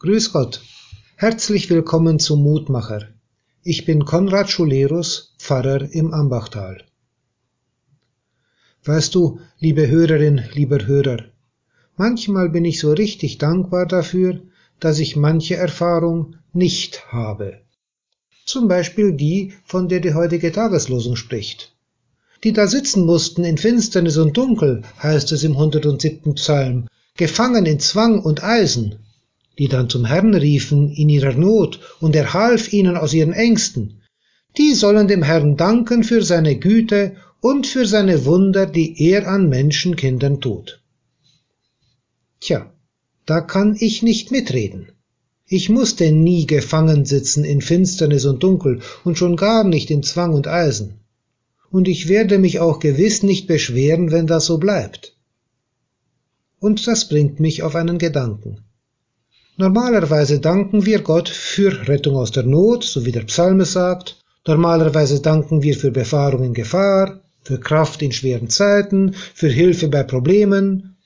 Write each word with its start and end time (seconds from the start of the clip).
Grüß 0.00 0.32
Gott. 0.32 0.60
Herzlich 1.16 1.70
willkommen 1.70 2.20
zum 2.20 2.44
Mutmacher. 2.44 3.08
Ich 3.64 3.84
bin 3.84 4.04
Konrad 4.04 4.48
Schulerus, 4.48 5.34
Pfarrer 5.40 5.92
im 5.92 6.14
Ambachtal. 6.14 6.84
Weißt 8.84 9.12
du, 9.16 9.40
liebe 9.58 9.88
Hörerin, 9.88 10.44
lieber 10.54 10.86
Hörer, 10.86 11.24
manchmal 11.96 12.48
bin 12.48 12.64
ich 12.64 12.78
so 12.78 12.92
richtig 12.92 13.38
dankbar 13.38 13.86
dafür, 13.86 14.40
dass 14.78 15.00
ich 15.00 15.16
manche 15.16 15.56
Erfahrung 15.56 16.36
nicht 16.52 17.12
habe. 17.12 17.62
Zum 18.46 18.68
Beispiel 18.68 19.14
die, 19.14 19.54
von 19.64 19.88
der 19.88 19.98
die 19.98 20.14
heutige 20.14 20.52
Tageslosung 20.52 21.16
spricht. 21.16 21.74
Die 22.44 22.52
da 22.52 22.68
sitzen 22.68 23.04
mussten 23.04 23.42
in 23.42 23.58
Finsternis 23.58 24.16
und 24.16 24.36
Dunkel, 24.36 24.82
heißt 25.02 25.32
es 25.32 25.42
im 25.42 25.56
107. 25.56 26.34
Psalm, 26.34 26.86
gefangen 27.16 27.66
in 27.66 27.80
Zwang 27.80 28.20
und 28.20 28.44
Eisen, 28.44 29.00
die 29.58 29.68
dann 29.68 29.88
zum 29.88 30.04
Herrn 30.04 30.34
riefen 30.34 30.92
in 30.92 31.08
ihrer 31.08 31.34
Not, 31.34 31.80
und 32.00 32.14
er 32.14 32.32
half 32.32 32.72
ihnen 32.72 32.96
aus 32.96 33.12
ihren 33.12 33.32
Ängsten, 33.32 34.02
die 34.56 34.74
sollen 34.74 35.08
dem 35.08 35.22
Herrn 35.22 35.56
danken 35.56 36.04
für 36.04 36.22
seine 36.22 36.56
Güte 36.56 37.16
und 37.40 37.66
für 37.66 37.86
seine 37.86 38.24
Wunder, 38.24 38.66
die 38.66 39.00
er 39.10 39.28
an 39.28 39.48
Menschenkindern 39.48 40.40
tut. 40.40 40.82
Tja, 42.40 42.72
da 43.26 43.40
kann 43.40 43.76
ich 43.78 44.02
nicht 44.02 44.30
mitreden. 44.30 44.92
Ich 45.46 45.68
musste 45.68 46.12
nie 46.12 46.46
gefangen 46.46 47.04
sitzen 47.04 47.44
in 47.44 47.60
Finsternis 47.60 48.24
und 48.26 48.42
Dunkel 48.42 48.80
und 49.04 49.18
schon 49.18 49.36
gar 49.36 49.64
nicht 49.64 49.90
in 49.90 50.02
Zwang 50.02 50.34
und 50.34 50.46
Eisen. 50.46 51.00
Und 51.70 51.88
ich 51.88 52.08
werde 52.08 52.38
mich 52.38 52.60
auch 52.60 52.80
gewiss 52.80 53.22
nicht 53.22 53.46
beschweren, 53.46 54.10
wenn 54.10 54.26
das 54.26 54.46
so 54.46 54.58
bleibt. 54.58 55.16
Und 56.58 56.86
das 56.86 57.08
bringt 57.08 57.40
mich 57.40 57.62
auf 57.62 57.74
einen 57.74 57.98
Gedanken. 57.98 58.64
Normalerweise 59.60 60.38
danken 60.38 60.86
wir 60.86 61.00
Gott 61.02 61.28
für 61.28 61.88
Rettung 61.88 62.14
aus 62.16 62.30
der 62.30 62.44
Not, 62.44 62.84
so 62.84 63.04
wie 63.04 63.12
der 63.12 63.24
Psalme 63.24 63.64
sagt. 63.64 64.16
Normalerweise 64.46 65.20
danken 65.20 65.62
wir 65.64 65.76
für 65.76 65.90
Befahrung 65.90 66.44
in 66.44 66.54
Gefahr, 66.54 67.20
für 67.42 67.58
Kraft 67.58 68.00
in 68.00 68.12
schweren 68.12 68.48
Zeiten, 68.48 69.14
für 69.34 69.48
Hilfe 69.48 69.88
bei 69.88 70.04
Problemen. 70.04 70.96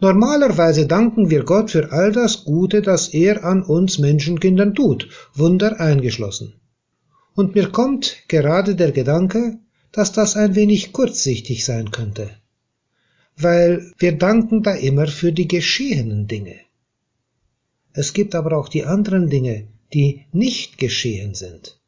Normalerweise 0.00 0.86
danken 0.86 1.28
wir 1.28 1.44
Gott 1.44 1.70
für 1.70 1.92
all 1.92 2.12
das 2.12 2.44
Gute, 2.44 2.80
das 2.80 3.08
er 3.08 3.44
an 3.44 3.62
uns 3.62 3.98
Menschenkindern 3.98 4.74
tut, 4.74 5.08
Wunder 5.34 5.78
eingeschlossen. 5.78 6.54
Und 7.34 7.54
mir 7.54 7.68
kommt 7.68 8.24
gerade 8.28 8.74
der 8.74 8.90
Gedanke, 8.90 9.58
dass 9.92 10.12
das 10.12 10.34
ein 10.34 10.54
wenig 10.54 10.92
kurzsichtig 10.92 11.64
sein 11.64 11.90
könnte 11.90 12.30
weil 13.42 13.92
wir 13.98 14.12
danken 14.18 14.62
da 14.62 14.74
immer 14.74 15.06
für 15.06 15.32
die 15.32 15.48
geschehenen 15.48 16.26
Dinge. 16.26 16.56
Es 17.92 18.12
gibt 18.12 18.34
aber 18.34 18.56
auch 18.56 18.68
die 18.68 18.84
anderen 18.84 19.28
Dinge, 19.28 19.66
die 19.92 20.26
nicht 20.32 20.78
geschehen 20.78 21.34
sind. 21.34 21.80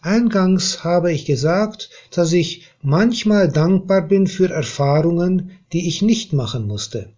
Eingangs 0.00 0.82
habe 0.82 1.12
ich 1.12 1.26
gesagt, 1.26 1.90
dass 2.10 2.32
ich 2.32 2.66
manchmal 2.82 3.48
dankbar 3.48 4.02
bin 4.08 4.26
für 4.26 4.50
Erfahrungen, 4.50 5.52
die 5.72 5.86
ich 5.86 6.02
nicht 6.02 6.32
machen 6.32 6.66
musste. 6.66 7.12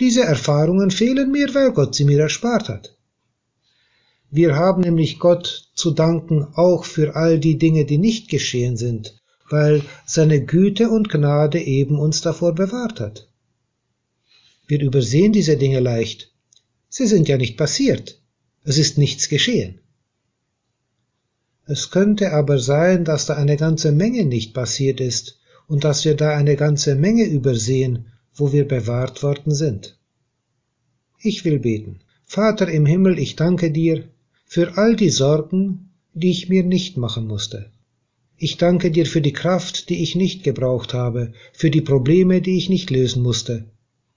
Diese 0.00 0.24
Erfahrungen 0.24 0.90
fehlen 0.90 1.30
mir, 1.30 1.54
weil 1.54 1.70
Gott 1.70 1.94
sie 1.94 2.04
mir 2.04 2.18
erspart 2.18 2.68
hat. 2.68 2.96
Wir 4.28 4.56
haben 4.56 4.80
nämlich 4.80 5.20
Gott 5.20 5.70
zu 5.76 5.92
danken 5.92 6.48
auch 6.56 6.84
für 6.84 7.14
all 7.14 7.38
die 7.38 7.58
Dinge, 7.58 7.84
die 7.84 7.98
nicht 7.98 8.28
geschehen 8.28 8.76
sind, 8.76 9.22
weil 9.48 9.82
seine 10.04 10.44
Güte 10.44 10.88
und 10.88 11.08
Gnade 11.08 11.60
eben 11.60 12.00
uns 12.00 12.20
davor 12.22 12.56
bewahrt 12.56 12.98
hat. 12.98 13.28
Wir 14.66 14.80
übersehen 14.80 15.32
diese 15.32 15.56
Dinge 15.56 15.78
leicht. 15.78 16.33
Sie 16.96 17.08
sind 17.08 17.26
ja 17.26 17.36
nicht 17.36 17.56
passiert. 17.56 18.20
Es 18.62 18.78
ist 18.78 18.98
nichts 18.98 19.28
geschehen. 19.28 19.80
Es 21.66 21.90
könnte 21.90 22.32
aber 22.32 22.60
sein, 22.60 23.04
dass 23.04 23.26
da 23.26 23.34
eine 23.34 23.56
ganze 23.56 23.90
Menge 23.90 24.24
nicht 24.24 24.54
passiert 24.54 25.00
ist 25.00 25.40
und 25.66 25.82
dass 25.82 26.04
wir 26.04 26.14
da 26.14 26.36
eine 26.36 26.54
ganze 26.54 26.94
Menge 26.94 27.24
übersehen, 27.24 28.12
wo 28.32 28.52
wir 28.52 28.68
bewahrt 28.68 29.24
worden 29.24 29.52
sind. 29.52 29.98
Ich 31.20 31.44
will 31.44 31.58
beten. 31.58 31.98
Vater 32.26 32.68
im 32.68 32.86
Himmel, 32.86 33.18
ich 33.18 33.34
danke 33.34 33.72
dir 33.72 34.04
für 34.44 34.78
all 34.78 34.94
die 34.94 35.10
Sorgen, 35.10 35.90
die 36.12 36.30
ich 36.30 36.48
mir 36.48 36.62
nicht 36.62 36.96
machen 36.96 37.26
musste. 37.26 37.72
Ich 38.36 38.56
danke 38.56 38.92
dir 38.92 39.06
für 39.06 39.20
die 39.20 39.32
Kraft, 39.32 39.88
die 39.88 40.00
ich 40.00 40.14
nicht 40.14 40.44
gebraucht 40.44 40.94
habe, 40.94 41.32
für 41.52 41.72
die 41.72 41.80
Probleme, 41.80 42.40
die 42.40 42.56
ich 42.56 42.68
nicht 42.68 42.90
lösen 42.90 43.24
musste, 43.24 43.64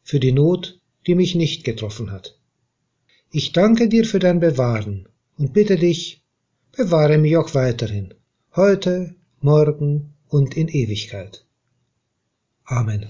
für 0.03 0.19
die 0.19 0.31
Not, 0.31 0.79
die 1.07 1.15
mich 1.15 1.33
nicht 1.33 1.63
getroffen 1.63 2.11
hat. 2.11 2.37
Ich 3.29 3.51
danke 3.51 3.89
dir 3.89 4.05
für 4.05 4.19
dein 4.19 4.39
Bewahren 4.39 5.07
und 5.37 5.53
bitte 5.53 5.75
dich, 5.75 6.21
bewahre 6.71 7.17
mich 7.17 7.35
auch 7.37 7.53
weiterhin, 7.53 8.13
heute, 8.55 9.15
morgen 9.41 10.13
und 10.29 10.55
in 10.55 10.67
Ewigkeit. 10.67 11.45
Amen. 12.63 13.07